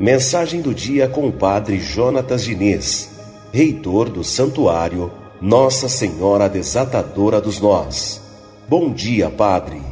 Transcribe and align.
Mensagem 0.00 0.62
do 0.62 0.72
dia 0.72 1.08
com 1.08 1.28
o 1.28 1.32
Padre 1.32 1.80
Jonatas 1.80 2.44
Diniz, 2.44 3.10
reitor 3.52 4.08
do 4.08 4.24
Santuário 4.24 5.10
Nossa 5.40 5.88
Senhora 5.88 6.48
Desatadora 6.48 7.40
dos 7.40 7.60
Nós. 7.60 8.22
Bom 8.68 8.92
dia, 8.92 9.28
Padre. 9.28 9.82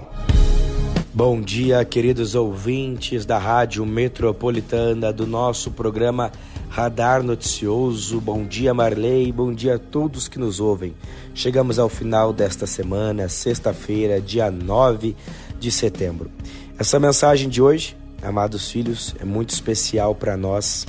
Bom 1.13 1.41
dia, 1.41 1.85
queridos 1.85 2.35
ouvintes 2.35 3.27
da 3.27 3.39
Rádio 3.39 3.85
Metropolitana 3.85 5.13
do 5.13 5.27
nosso 5.27 5.71
programa 5.71 6.31
Radar 6.77 7.23
Noticioso. 7.23 8.21
Bom 8.21 8.45
dia, 8.45 8.75
Marley. 8.75 9.33
Bom 9.33 9.51
dia 9.51 9.77
a 9.77 9.79
todos 9.79 10.29
que 10.29 10.39
nos 10.39 10.61
ouvem. 10.61 10.95
Chegamos 11.35 11.79
ao 11.79 11.89
final 11.89 12.35
desta 12.35 12.67
semana, 12.67 13.31
sexta-feira, 13.31 14.21
dia 14.21 14.51
9 14.51 15.17
de 15.59 15.73
setembro. 15.73 16.31
Essa 16.79 17.01
mensagem 17.01 17.49
de 17.49 17.63
hoje 17.63 17.97
amados 18.23 18.71
filhos, 18.71 19.15
é 19.19 19.25
muito 19.25 19.51
especial 19.51 20.15
para 20.15 20.37
nós, 20.37 20.87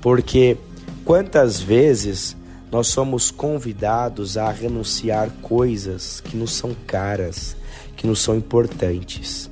porque 0.00 0.56
quantas 1.04 1.60
vezes 1.60 2.34
nós 2.70 2.86
somos 2.86 3.30
convidados 3.30 4.38
a 4.38 4.50
renunciar 4.50 5.28
coisas 5.42 6.20
que 6.20 6.34
nos 6.34 6.52
são 6.54 6.74
caras, 6.86 7.56
que 7.94 8.06
nos 8.06 8.20
são 8.20 8.36
importantes. 8.36 9.50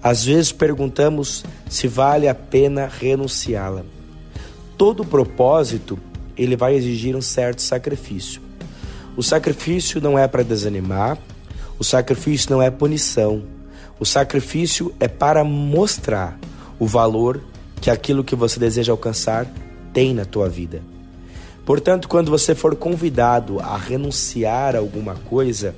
Às 0.00 0.24
vezes 0.24 0.52
perguntamos 0.52 1.44
se 1.68 1.88
vale 1.88 2.28
a 2.28 2.34
pena 2.36 2.86
renunciá-la. 2.86 3.84
Todo 4.76 5.04
propósito, 5.04 5.98
ele 6.36 6.56
vai 6.56 6.74
exigir 6.74 7.14
um 7.14 7.22
certo 7.22 7.62
sacrifício. 7.62 8.40
O 9.16 9.22
sacrifício 9.22 10.00
não 10.00 10.18
é 10.18 10.26
para 10.26 10.42
desanimar, 10.42 11.18
o 11.78 11.84
sacrifício 11.84 12.50
não 12.50 12.62
é 12.62 12.70
punição, 12.70 13.42
o 14.00 14.04
sacrifício 14.04 14.94
é 14.98 15.06
para 15.06 15.44
mostrar 15.44 16.38
o 16.78 16.86
valor 16.86 17.42
que 17.80 17.90
aquilo 17.90 18.24
que 18.24 18.34
você 18.34 18.58
deseja 18.58 18.92
alcançar 18.92 19.46
tem 19.92 20.14
na 20.14 20.24
tua 20.24 20.48
vida. 20.48 20.82
Portanto, 21.64 22.08
quando 22.08 22.30
você 22.30 22.54
for 22.54 22.74
convidado 22.74 23.60
a 23.60 23.76
renunciar 23.76 24.74
a 24.74 24.78
alguma 24.78 25.14
coisa, 25.14 25.76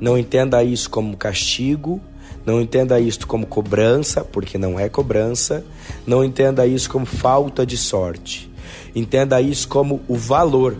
não 0.00 0.18
entenda 0.18 0.62
isso 0.64 0.90
como 0.90 1.16
castigo, 1.16 2.00
não 2.44 2.60
entenda 2.60 2.98
isso 2.98 3.26
como 3.26 3.46
cobrança, 3.46 4.22
porque 4.22 4.58
não 4.58 4.78
é 4.78 4.88
cobrança, 4.88 5.64
não 6.06 6.24
entenda 6.24 6.66
isso 6.66 6.90
como 6.90 7.06
falta 7.06 7.64
de 7.64 7.76
sorte. 7.76 8.50
Entenda 8.94 9.40
isso 9.40 9.68
como 9.68 10.00
o 10.08 10.16
valor 10.16 10.76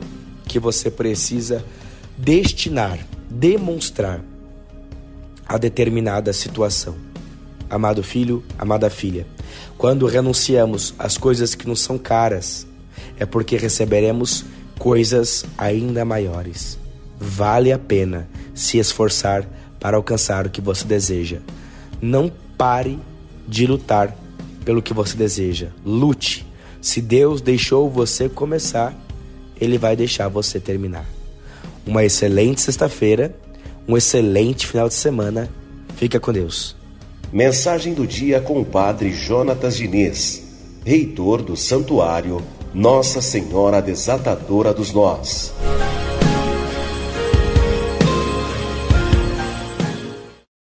que 0.47 0.59
você 0.59 0.91
precisa 0.91 1.65
destinar, 2.19 2.99
demonstrar 3.31 4.21
a 5.47 5.57
determinada 5.57 6.33
situação. 6.33 6.95
Amado 7.71 8.03
filho, 8.03 8.45
amada 8.59 8.91
filha, 8.91 9.27
quando 9.79 10.07
renunciamos 10.07 10.95
às 10.99 11.17
coisas 11.17 11.55
que 11.55 11.67
nos 11.67 11.81
são 11.81 11.97
caras, 11.97 12.67
é 13.19 13.25
porque 13.25 13.57
receberemos 13.57 14.45
coisas 14.79 15.45
ainda 15.57 16.05
maiores. 16.05 16.79
Vale 17.19 17.73
a 17.73 17.79
pena 17.79 18.29
se 18.55 18.79
esforçar 18.79 19.47
para 19.83 19.99
alcançar 19.99 20.47
o 20.47 20.51
que 20.51 20.63
você 20.63 20.87
deseja. 20.87 21.41
Não 22.01 22.33
pare 22.57 22.99
de 23.47 23.67
lutar 23.67 24.17
pelo 24.65 24.81
que 24.81 24.95
você 24.95 25.15
deseja. 25.17 25.69
Lute. 25.85 26.47
Se 26.81 27.03
Deus 27.03 27.43
deixou 27.43 27.91
você 27.91 28.29
começar, 28.29 28.95
Ele 29.61 29.77
vai 29.77 29.95
deixar 29.95 30.29
você 30.29 30.59
terminar. 30.59 31.05
Uma 31.87 32.03
excelente 32.05 32.63
sexta-feira 32.63 33.37
um 33.87 33.97
excelente 33.97 34.67
final 34.67 34.89
de 34.89 34.95
semana. 34.95 35.49
Fica 35.97 36.19
com 36.19 36.33
Deus. 36.33 36.77
Mensagem 37.33 37.95
do 37.95 38.07
dia 38.07 38.41
com 38.41 38.61
o 38.61 38.65
Padre 38.65 39.13
Jonatas 39.13 39.77
Diniz, 39.77 40.43
reitor 40.85 41.43
do 41.43 41.57
Santuário 41.57 42.43
Nossa 42.75 43.23
Senhora 43.23 43.81
Desatadora 43.81 44.75
dos 44.75 44.93
Nós. 44.93 45.53